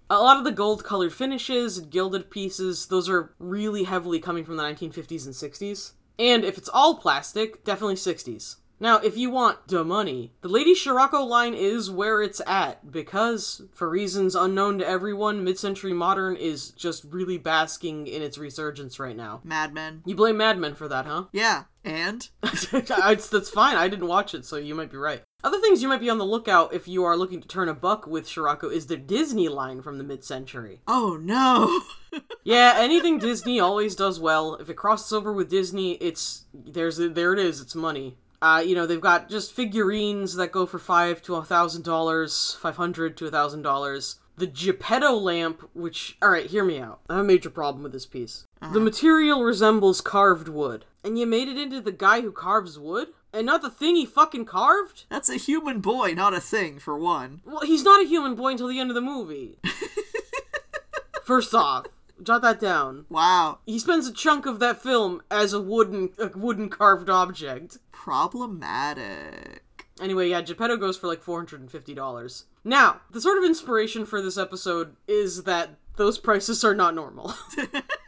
A 0.10 0.20
lot 0.20 0.38
of 0.38 0.44
the 0.44 0.52
gold 0.52 0.84
colored 0.84 1.14
finishes, 1.14 1.78
and 1.78 1.90
gilded 1.90 2.30
pieces, 2.30 2.88
those 2.88 3.10
are 3.10 3.34
really 3.40 3.84
heavily 3.84 4.20
coming 4.20 4.46
from 4.46 4.58
the 4.58 4.64
1950s 4.64 5.26
and 5.26 5.34
60s. 5.34 5.94
And 6.20 6.44
if 6.44 6.58
it's 6.58 6.70
all 6.70 6.96
plastic, 6.96 7.64
definitely 7.64 7.96
60s. 7.96 8.58
Now, 8.80 8.98
if 8.98 9.16
you 9.16 9.30
want 9.30 9.70
the 9.70 9.84
money, 9.86 10.34
the 10.42 10.50
Lady 10.50 10.76
Syroco 10.76 11.26
line 11.26 11.54
is 11.54 11.90
where 11.90 12.22
it's 12.22 12.42
at 12.46 12.92
because, 12.92 13.62
for 13.72 13.90
reasons 13.90 14.36
unknown 14.36 14.80
to 14.80 14.88
everyone, 14.88 15.44
mid 15.44 15.58
century 15.58 15.94
modern 15.94 16.36
is 16.36 16.72
just 16.72 17.06
really 17.06 17.38
basking 17.38 18.08
in 18.08 18.22
its 18.22 18.38
resurgence 18.38 19.00
right 19.00 19.16
now. 19.16 19.40
Mad 19.46 19.74
Men. 19.74 20.02
You 20.06 20.16
blame 20.16 20.36
Mad 20.36 20.58
Men 20.58 20.76
for 20.76 20.90
that, 20.90 21.06
huh? 21.06 21.26
Yeah. 21.32 21.64
And? 21.86 22.28
That's 22.42 23.50
fine. 23.50 23.78
I 23.78 23.88
didn't 23.88 24.08
watch 24.08 24.34
it, 24.34 24.44
so 24.44 24.58
you 24.58 24.76
might 24.76 24.92
be 24.92 24.98
right. 24.98 25.24
Other 25.44 25.60
things 25.60 25.82
you 25.82 25.90
might 25.90 26.00
be 26.00 26.10
on 26.10 26.20
the 26.20 26.26
lookout 26.26 26.74
if 26.74 26.88
you 26.88 27.04
are 27.04 27.18
looking 27.18 27.42
to 27.42 27.48
turn 27.48 27.68
a 27.68 27.74
buck 27.74 28.08
with 28.08 28.26
Syroco 28.26 28.72
is 28.72 28.88
the 28.88 28.96
Disney 28.96 29.50
line 29.50 29.82
from 29.82 29.98
the 29.98 30.04
mid 30.04 30.24
century. 30.24 30.82
Oh 30.88 31.18
no. 31.22 31.82
Yeah, 32.46 32.74
anything 32.78 33.18
Disney 33.20 33.60
always 33.60 33.96
does 33.96 34.20
well. 34.20 34.56
If 34.56 34.70
it 34.70 34.76
crosses 34.76 35.12
over 35.14 35.32
with 35.32 35.50
Disney, 35.50 35.94
it's 35.94 36.44
there's 36.54 36.98
there 36.98 37.34
it 37.34 37.40
is. 37.40 37.60
It's 37.62 37.74
money. 37.74 38.18
Uh, 38.42 38.62
you 38.64 38.76
know 38.76 38.86
they've 38.86 39.00
got 39.02 39.30
just 39.30 39.54
figurines 39.54 40.36
that 40.36 40.52
go 40.52 40.66
for 40.66 40.78
five 40.78 41.22
to 41.24 41.36
a 41.36 41.44
thousand 41.46 41.84
dollars, 41.84 42.58
five 42.62 42.76
hundred 42.76 43.16
to 43.18 43.28
a 43.28 43.32
thousand 43.32 43.62
dollars. 43.62 44.20
The 44.36 44.46
Geppetto 44.48 45.14
lamp, 45.14 45.68
which 45.74 46.18
all 46.22 46.30
right, 46.30 46.46
hear 46.46 46.66
me 46.66 46.80
out. 46.80 47.00
I 47.10 47.16
have 47.16 47.24
a 47.24 47.28
major 47.28 47.50
problem 47.50 47.82
with 47.84 47.94
this 47.94 48.06
piece. 48.06 48.46
The 48.62 48.80
material 48.80 49.44
resembles 49.44 50.02
carved 50.02 50.48
wood, 50.50 50.86
and 51.04 51.18
you 51.18 51.26
made 51.26 51.48
it 51.48 51.58
into 51.58 51.82
the 51.82 51.92
guy 51.92 52.22
who 52.22 52.32
carves 52.32 52.78
wood, 52.78 53.10
and 53.34 53.46
not 53.46 53.62
the 53.62 53.70
thing 53.70 53.96
he 53.96 54.06
fucking 54.06 54.46
carved. 54.46 55.06
That's 55.10 55.30
a 55.30 55.38
human 55.38 55.80
boy, 55.80 56.14
not 56.14 56.34
a 56.34 56.40
thing, 56.40 56.80
for 56.80 56.98
one. 56.98 57.42
Well, 57.46 57.62
he's 57.62 57.84
not 57.84 58.02
a 58.02 58.08
human 58.08 58.36
boy 58.36 58.52
until 58.52 58.68
the 58.68 58.80
end 58.80 58.92
of 58.92 58.96
the 58.96 59.02
movie. 59.02 59.58
First 61.24 61.56
off, 61.56 61.88
jot 62.22 62.42
that 62.44 62.60
down. 62.60 63.06
Wow. 63.10 63.60
He 63.66 63.80
spends 63.80 64.08
a 64.08 64.14
chunk 64.14 64.46
of 64.46 64.60
that 64.60 64.82
film 64.82 65.22
as 65.32 65.54
a 65.54 65.62
wooden 65.62 66.10
a 66.18 66.30
wooden 66.38 66.70
carved 66.70 67.10
object. 67.10 67.78
Problematic. 67.92 69.64
Anyway, 70.02 70.30
yeah, 70.30 70.42
Geppetto 70.42 70.78
goes 70.78 70.98
for 70.98 71.08
like 71.08 71.22
four 71.22 71.40
hundred 71.40 71.62
and 71.62 71.72
fifty 71.72 71.94
dollars. 71.94 72.46
Now, 72.64 73.02
the 73.12 73.22
sort 73.22 73.38
of 73.38 73.44
inspiration 73.44 74.06
for 74.06 74.22
this 74.22 74.38
episode 74.38 74.96
is 75.08 75.44
that 75.44 75.78
those 75.96 76.18
prices 76.18 76.64
are 76.64 76.76
not 76.76 76.96
normal. 76.96 77.34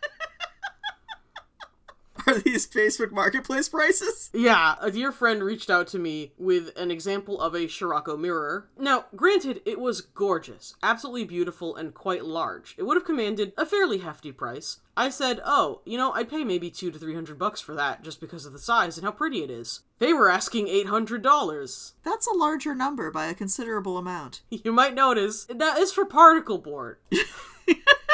Are 2.27 2.39
these 2.39 2.67
Facebook 2.67 3.11
Marketplace 3.11 3.69
prices? 3.69 4.29
yeah, 4.33 4.75
a 4.81 4.89
dear 4.91 5.11
friend 5.11 5.43
reached 5.43 5.69
out 5.69 5.87
to 5.87 5.99
me 5.99 6.33
with 6.37 6.75
an 6.77 6.89
example 6.91 7.39
of 7.39 7.53
a 7.53 7.67
Syroco 7.67 8.17
mirror. 8.19 8.67
Now, 8.77 9.05
granted, 9.15 9.61
it 9.65 9.79
was 9.79 10.01
gorgeous, 10.01 10.75
absolutely 10.81 11.25
beautiful, 11.25 11.75
and 11.75 11.93
quite 11.93 12.25
large. 12.25 12.75
It 12.77 12.83
would 12.83 12.97
have 12.97 13.05
commanded 13.05 13.53
a 13.57 13.65
fairly 13.65 13.99
hefty 13.99 14.31
price. 14.31 14.79
I 14.97 15.09
said, 15.09 15.41
"Oh, 15.45 15.81
you 15.85 15.97
know, 15.97 16.13
I'd 16.13 16.29
pay 16.29 16.43
maybe 16.43 16.69
two 16.71 16.89
to 16.89 16.97
three 16.97 17.13
hundred 17.13 17.37
bucks 17.37 17.59
for 17.61 17.75
that, 17.75 18.01
just 18.01 18.21
because 18.21 18.45
of 18.45 18.53
the 18.53 18.59
size 18.59 18.97
and 18.97 19.05
how 19.05 19.11
pretty 19.11 19.43
it 19.43 19.51
is." 19.51 19.81
They 19.99 20.13
were 20.13 20.29
asking 20.29 20.67
eight 20.67 20.87
hundred 20.87 21.21
dollars. 21.21 21.93
That's 22.03 22.27
a 22.27 22.33
larger 22.33 22.73
number 22.73 23.11
by 23.11 23.25
a 23.25 23.33
considerable 23.33 23.97
amount. 23.97 24.41
You 24.65 24.71
might 24.71 24.95
notice 24.95 25.45
that 25.45 25.77
is 25.77 25.91
for 25.91 26.05
particle 26.05 26.57
board. 26.57 26.97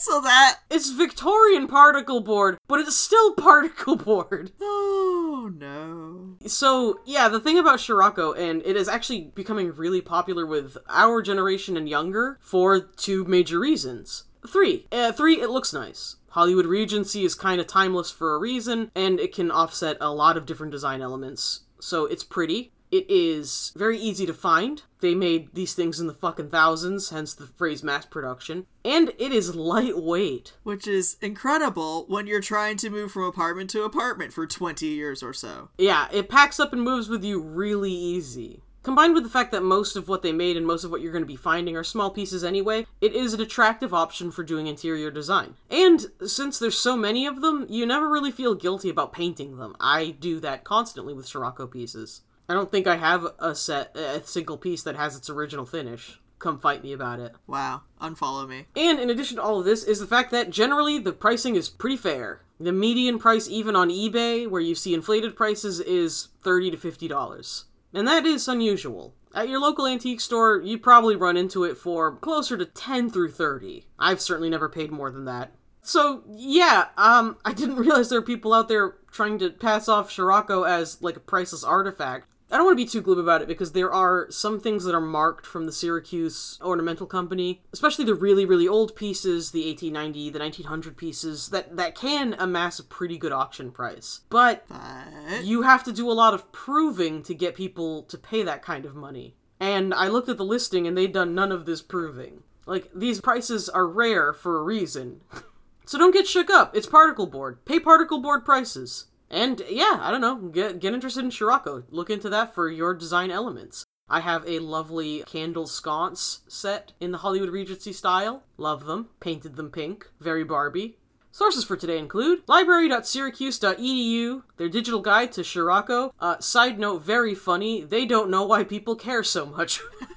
Also, 0.00 0.22
that. 0.22 0.60
It's 0.70 0.88
Victorian 0.90 1.66
particle 1.66 2.20
board, 2.20 2.56
but 2.66 2.80
it's 2.80 2.96
still 2.96 3.34
particle 3.36 3.96
board. 3.96 4.50
Oh 4.58 5.50
no. 5.54 6.38
So, 6.48 7.00
yeah, 7.04 7.28
the 7.28 7.38
thing 7.38 7.58
about 7.58 7.80
Syroco, 7.80 8.34
and 8.34 8.62
it 8.64 8.76
is 8.76 8.88
actually 8.88 9.30
becoming 9.34 9.74
really 9.74 10.00
popular 10.00 10.46
with 10.46 10.78
our 10.88 11.20
generation 11.20 11.76
and 11.76 11.86
younger 11.86 12.38
for 12.40 12.80
two 12.80 13.24
major 13.26 13.60
reasons. 13.60 14.24
Three. 14.48 14.86
Uh, 14.90 15.12
three, 15.12 15.38
it 15.38 15.50
looks 15.50 15.74
nice. 15.74 16.16
Hollywood 16.30 16.64
Regency 16.64 17.26
is 17.26 17.34
kind 17.34 17.60
of 17.60 17.66
timeless 17.66 18.10
for 18.10 18.34
a 18.34 18.38
reason, 18.38 18.90
and 18.94 19.20
it 19.20 19.34
can 19.34 19.50
offset 19.50 19.98
a 20.00 20.14
lot 20.14 20.38
of 20.38 20.46
different 20.46 20.72
design 20.72 21.02
elements. 21.02 21.64
So 21.78 22.06
it's 22.06 22.24
pretty. 22.24 22.72
It 22.90 23.06
is 23.08 23.72
very 23.76 23.98
easy 23.98 24.26
to 24.26 24.34
find. 24.34 24.82
They 25.00 25.14
made 25.14 25.54
these 25.54 25.74
things 25.74 26.00
in 26.00 26.06
the 26.06 26.14
fucking 26.14 26.50
thousands, 26.50 27.10
hence 27.10 27.34
the 27.34 27.46
phrase 27.46 27.82
mass 27.82 28.04
production. 28.04 28.66
And 28.84 29.10
it 29.18 29.32
is 29.32 29.54
lightweight. 29.54 30.54
Which 30.62 30.86
is 30.86 31.16
incredible 31.22 32.04
when 32.08 32.26
you're 32.26 32.40
trying 32.40 32.76
to 32.78 32.90
move 32.90 33.12
from 33.12 33.22
apartment 33.22 33.70
to 33.70 33.84
apartment 33.84 34.32
for 34.32 34.46
20 34.46 34.86
years 34.86 35.22
or 35.22 35.32
so. 35.32 35.68
Yeah, 35.78 36.08
it 36.12 36.28
packs 36.28 36.58
up 36.58 36.72
and 36.72 36.82
moves 36.82 37.08
with 37.08 37.24
you 37.24 37.40
really 37.40 37.92
easy. 37.92 38.62
Combined 38.82 39.12
with 39.12 39.24
the 39.24 39.30
fact 39.30 39.52
that 39.52 39.62
most 39.62 39.94
of 39.94 40.08
what 40.08 40.22
they 40.22 40.32
made 40.32 40.56
and 40.56 40.66
most 40.66 40.84
of 40.84 40.90
what 40.90 41.02
you're 41.02 41.12
going 41.12 41.22
to 41.22 41.28
be 41.28 41.36
finding 41.36 41.76
are 41.76 41.84
small 41.84 42.10
pieces 42.10 42.42
anyway, 42.42 42.86
it 43.02 43.14
is 43.14 43.34
an 43.34 43.40
attractive 43.40 43.92
option 43.92 44.30
for 44.30 44.42
doing 44.42 44.66
interior 44.66 45.10
design. 45.10 45.54
And 45.70 46.06
since 46.26 46.58
there's 46.58 46.78
so 46.78 46.96
many 46.96 47.26
of 47.26 47.42
them, 47.42 47.66
you 47.68 47.84
never 47.84 48.08
really 48.08 48.30
feel 48.30 48.54
guilty 48.54 48.88
about 48.88 49.12
painting 49.12 49.58
them. 49.58 49.76
I 49.78 50.16
do 50.18 50.40
that 50.40 50.64
constantly 50.64 51.12
with 51.12 51.26
Syroco 51.26 51.70
pieces. 51.70 52.22
I 52.50 52.52
don't 52.52 52.72
think 52.72 52.88
I 52.88 52.96
have 52.96 53.28
a 53.38 53.54
set, 53.54 53.96
a 53.96 54.26
single 54.26 54.58
piece 54.58 54.82
that 54.82 54.96
has 54.96 55.14
its 55.14 55.30
original 55.30 55.64
finish. 55.64 56.18
Come 56.40 56.58
fight 56.58 56.82
me 56.82 56.92
about 56.92 57.20
it. 57.20 57.32
Wow. 57.46 57.82
Unfollow 58.00 58.48
me. 58.48 58.66
And 58.74 58.98
in 58.98 59.08
addition 59.08 59.36
to 59.36 59.42
all 59.42 59.60
of 59.60 59.64
this, 59.64 59.84
is 59.84 60.00
the 60.00 60.06
fact 60.08 60.32
that 60.32 60.50
generally 60.50 60.98
the 60.98 61.12
pricing 61.12 61.54
is 61.54 61.68
pretty 61.68 61.96
fair. 61.96 62.40
The 62.58 62.72
median 62.72 63.20
price, 63.20 63.48
even 63.48 63.76
on 63.76 63.88
eBay, 63.88 64.50
where 64.50 64.60
you 64.60 64.74
see 64.74 64.94
inflated 64.94 65.36
prices, 65.36 65.78
is 65.78 66.30
thirty 66.42 66.72
to 66.72 66.76
fifty 66.76 67.06
dollars, 67.06 67.66
and 67.94 68.08
that 68.08 68.26
is 68.26 68.48
unusual. 68.48 69.14
At 69.32 69.48
your 69.48 69.60
local 69.60 69.86
antique 69.86 70.20
store, 70.20 70.60
you 70.60 70.76
probably 70.76 71.14
run 71.14 71.36
into 71.36 71.62
it 71.62 71.78
for 71.78 72.16
closer 72.16 72.56
to 72.56 72.66
ten 72.66 73.10
through 73.10 73.30
thirty. 73.30 73.86
I've 73.96 74.20
certainly 74.20 74.50
never 74.50 74.68
paid 74.68 74.90
more 74.90 75.12
than 75.12 75.24
that. 75.26 75.52
So 75.82 76.24
yeah, 76.34 76.88
um, 76.96 77.38
I 77.44 77.52
didn't 77.52 77.76
realize 77.76 78.08
there 78.08 78.18
are 78.18 78.22
people 78.22 78.52
out 78.52 78.68
there 78.68 78.96
trying 79.12 79.38
to 79.38 79.50
pass 79.50 79.88
off 79.88 80.10
Syroco 80.10 80.68
as 80.68 81.00
like 81.00 81.16
a 81.16 81.20
priceless 81.20 81.64
artifact. 81.64 82.26
I 82.50 82.56
don't 82.56 82.66
want 82.66 82.78
to 82.78 82.84
be 82.84 82.88
too 82.88 83.00
glib 83.00 83.18
about 83.18 83.42
it 83.42 83.48
because 83.48 83.72
there 83.72 83.92
are 83.92 84.26
some 84.30 84.58
things 84.58 84.84
that 84.84 84.94
are 84.94 85.00
marked 85.00 85.46
from 85.46 85.66
the 85.66 85.72
Syracuse 85.72 86.58
Ornamental 86.60 87.06
Company, 87.06 87.62
especially 87.72 88.04
the 88.04 88.14
really, 88.14 88.44
really 88.44 88.66
old 88.66 88.96
pieces, 88.96 89.52
the 89.52 89.66
1890, 89.66 90.30
the 90.30 90.38
1900 90.40 90.96
pieces, 90.96 91.48
that, 91.50 91.76
that 91.76 91.94
can 91.94 92.34
amass 92.38 92.80
a 92.80 92.84
pretty 92.84 93.18
good 93.18 93.30
auction 93.30 93.70
price. 93.70 94.22
But 94.30 94.64
But. 94.68 95.44
you 95.44 95.62
have 95.62 95.84
to 95.84 95.92
do 95.92 96.10
a 96.10 96.12
lot 96.12 96.34
of 96.34 96.50
proving 96.50 97.22
to 97.22 97.34
get 97.34 97.54
people 97.54 98.02
to 98.04 98.18
pay 98.18 98.42
that 98.42 98.62
kind 98.62 98.84
of 98.84 98.96
money. 98.96 99.36
And 99.60 99.94
I 99.94 100.08
looked 100.08 100.28
at 100.28 100.36
the 100.36 100.44
listing 100.44 100.86
and 100.86 100.96
they'd 100.96 101.12
done 101.12 101.34
none 101.34 101.52
of 101.52 101.66
this 101.66 101.82
proving. 101.82 102.42
Like, 102.66 102.90
these 102.94 103.20
prices 103.20 103.68
are 103.68 103.86
rare 103.86 104.32
for 104.32 104.58
a 104.58 104.62
reason. 104.62 105.20
so 105.86 105.98
don't 105.98 106.14
get 106.14 106.26
shook 106.26 106.50
up. 106.50 106.74
It's 106.74 106.86
particle 106.86 107.26
board. 107.26 107.64
Pay 107.64 107.78
particle 107.78 108.20
board 108.20 108.44
prices. 108.44 109.06
And 109.30 109.62
yeah, 109.68 109.98
I 110.00 110.10
don't 110.10 110.20
know, 110.20 110.36
get 110.36 110.80
get 110.80 110.92
interested 110.92 111.24
in 111.24 111.30
Syroco. 111.30 111.84
Look 111.90 112.10
into 112.10 112.28
that 112.30 112.54
for 112.54 112.68
your 112.68 112.94
design 112.94 113.30
elements. 113.30 113.84
I 114.08 114.20
have 114.20 114.44
a 114.48 114.58
lovely 114.58 115.22
candle 115.24 115.68
sconce 115.68 116.40
set 116.48 116.92
in 116.98 117.12
the 117.12 117.18
Hollywood 117.18 117.50
Regency 117.50 117.92
style. 117.92 118.42
Love 118.56 118.86
them. 118.86 119.10
Painted 119.20 119.54
them 119.54 119.70
pink. 119.70 120.08
Very 120.18 120.42
Barbie. 120.42 120.96
Sources 121.32 121.62
for 121.64 121.76
today 121.76 121.96
include 121.96 122.42
library.syracuse.edu, 122.48 124.42
their 124.56 124.68
digital 124.68 125.00
guide 125.00 125.30
to 125.32 125.42
Syroco. 125.42 126.10
Uh, 126.18 126.40
side 126.40 126.76
note, 126.80 127.02
very 127.02 127.36
funny, 127.36 127.84
they 127.84 128.04
don't 128.04 128.30
know 128.30 128.44
why 128.44 128.64
people 128.64 128.96
care 128.96 129.22
so 129.22 129.46
much. 129.46 129.80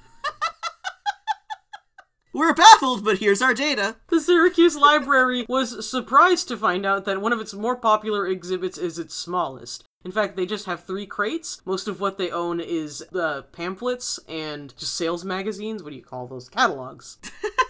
We're 2.34 2.52
baffled, 2.52 3.04
but 3.04 3.18
here's 3.18 3.40
our 3.40 3.54
data. 3.54 3.94
the 4.08 4.20
Syracuse 4.20 4.74
Library 4.74 5.46
was 5.48 5.88
surprised 5.88 6.48
to 6.48 6.56
find 6.56 6.84
out 6.84 7.04
that 7.04 7.20
one 7.20 7.32
of 7.32 7.40
its 7.40 7.54
more 7.54 7.76
popular 7.76 8.26
exhibits 8.26 8.76
is 8.76 8.98
its 8.98 9.14
smallest. 9.14 9.84
In 10.04 10.10
fact, 10.10 10.34
they 10.34 10.44
just 10.44 10.66
have 10.66 10.82
three 10.82 11.06
crates. 11.06 11.62
Most 11.64 11.86
of 11.86 12.00
what 12.00 12.18
they 12.18 12.32
own 12.32 12.58
is 12.58 13.04
uh, 13.14 13.42
pamphlets 13.52 14.18
and 14.28 14.76
just 14.76 14.96
sales 14.96 15.24
magazines. 15.24 15.84
What 15.84 15.90
do 15.90 15.96
you 15.96 16.02
call 16.02 16.26
those? 16.26 16.48
Catalogs. 16.48 17.18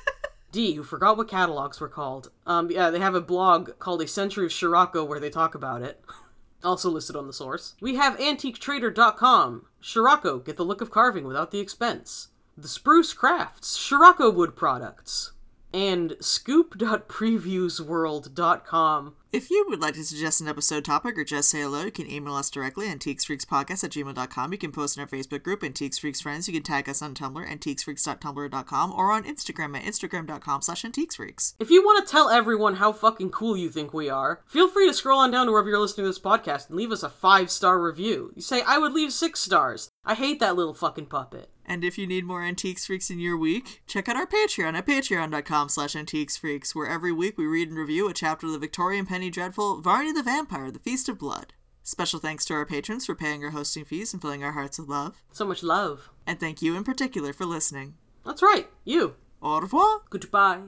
D, 0.50 0.72
you 0.72 0.82
forgot 0.82 1.18
what 1.18 1.28
catalogs 1.28 1.78
were 1.78 1.88
called. 1.88 2.30
Um, 2.46 2.70
yeah, 2.70 2.88
they 2.88 3.00
have 3.00 3.14
a 3.14 3.20
blog 3.20 3.78
called 3.78 4.00
A 4.00 4.08
Century 4.08 4.46
of 4.46 4.50
Syroco 4.50 5.06
where 5.06 5.20
they 5.20 5.28
talk 5.28 5.54
about 5.54 5.82
it. 5.82 6.02
also 6.64 6.88
listed 6.88 7.16
on 7.16 7.26
the 7.26 7.34
source. 7.34 7.74
We 7.82 7.96
have 7.96 8.16
AntiqueTrader.com. 8.16 9.66
Syroco, 9.82 10.42
get 10.42 10.56
the 10.56 10.64
look 10.64 10.80
of 10.80 10.90
carving 10.90 11.26
without 11.26 11.50
the 11.50 11.60
expense. 11.60 12.28
The 12.56 12.68
Spruce 12.68 13.12
Crafts, 13.12 13.76
Syroco 13.76 14.32
wood 14.32 14.54
products. 14.54 15.32
And 15.72 16.16
scoop.previewsworld.com. 16.20 19.14
If 19.32 19.50
you 19.50 19.66
would 19.68 19.80
like 19.80 19.94
to 19.94 20.04
suggest 20.04 20.40
an 20.40 20.46
episode 20.46 20.84
topic 20.84 21.18
or 21.18 21.24
just 21.24 21.50
say 21.50 21.62
hello, 21.62 21.86
you 21.86 21.90
can 21.90 22.08
email 22.08 22.34
us 22.34 22.48
directly 22.48 22.88
at 22.88 23.00
antiquesfreakspodcast 23.00 23.82
at 23.82 23.90
gmail.com. 23.90 24.52
You 24.52 24.58
can 24.58 24.70
post 24.70 24.96
in 24.96 25.00
our 25.00 25.08
Facebook 25.08 25.42
group, 25.42 25.64
Antiques 25.64 25.98
Freaks 25.98 26.20
Friends. 26.20 26.46
You 26.46 26.54
can 26.54 26.62
tag 26.62 26.88
us 26.88 27.02
on 27.02 27.12
Tumblr, 27.12 27.44
antiquesfreaks.tumblr.com, 27.44 28.92
or 28.92 29.10
on 29.10 29.24
Instagram 29.24 29.76
at 29.76 29.82
instagram.com 29.82 30.62
slash 30.62 30.84
antiquesfreaks. 30.84 31.54
If 31.58 31.70
you 31.70 31.82
want 31.82 32.06
to 32.06 32.12
tell 32.12 32.30
everyone 32.30 32.76
how 32.76 32.92
fucking 32.92 33.30
cool 33.30 33.56
you 33.56 33.68
think 33.68 33.92
we 33.92 34.08
are, 34.08 34.44
feel 34.46 34.68
free 34.68 34.86
to 34.86 34.94
scroll 34.94 35.18
on 35.18 35.32
down 35.32 35.46
to 35.46 35.52
wherever 35.52 35.68
you're 35.68 35.80
listening 35.80 36.04
to 36.04 36.10
this 36.10 36.20
podcast 36.20 36.68
and 36.68 36.76
leave 36.76 36.92
us 36.92 37.02
a 37.02 37.08
five 37.08 37.50
star 37.50 37.82
review. 37.82 38.30
You 38.36 38.42
say, 38.42 38.62
I 38.62 38.78
would 38.78 38.92
leave 38.92 39.12
six 39.12 39.40
stars. 39.40 39.90
I 40.04 40.14
hate 40.14 40.38
that 40.38 40.54
little 40.54 40.74
fucking 40.74 41.06
puppet. 41.06 41.50
And 41.66 41.84
if 41.84 41.96
you 41.96 42.06
need 42.06 42.24
more 42.24 42.42
Antiques 42.42 42.86
Freaks 42.86 43.10
in 43.10 43.18
your 43.18 43.36
week, 43.36 43.82
check 43.86 44.08
out 44.08 44.16
our 44.16 44.26
Patreon 44.26 44.74
at 44.74 44.86
patreon.com 44.86 45.68
slash 45.68 45.94
antiquesfreaks, 45.94 46.74
where 46.74 46.86
every 46.86 47.12
week 47.12 47.38
we 47.38 47.46
read 47.46 47.68
and 47.68 47.78
review 47.78 48.08
a 48.08 48.14
chapter 48.14 48.46
of 48.46 48.52
the 48.52 48.58
Victorian 48.58 49.06
Penny 49.06 49.30
Dreadful 49.30 49.80
Varney 49.80 50.12
the 50.12 50.22
Vampire, 50.22 50.70
The 50.70 50.78
Feast 50.78 51.08
of 51.08 51.18
Blood. 51.18 51.54
Special 51.82 52.20
thanks 52.20 52.44
to 52.46 52.54
our 52.54 52.66
patrons 52.66 53.06
for 53.06 53.14
paying 53.14 53.44
our 53.44 53.50
hosting 53.50 53.84
fees 53.84 54.12
and 54.12 54.22
filling 54.22 54.42
our 54.42 54.52
hearts 54.52 54.78
with 54.78 54.88
love. 54.88 55.22
So 55.32 55.44
much 55.44 55.62
love. 55.62 56.10
And 56.26 56.40
thank 56.40 56.62
you 56.62 56.76
in 56.76 56.84
particular 56.84 57.32
for 57.32 57.44
listening. 57.44 57.94
That's 58.24 58.42
right, 58.42 58.68
you. 58.84 59.16
Au 59.42 59.60
revoir! 59.60 60.02
Goodbye. 60.08 60.60